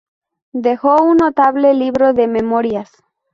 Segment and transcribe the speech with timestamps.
[0.55, 2.91] Dejó un notable libro de "Memorias".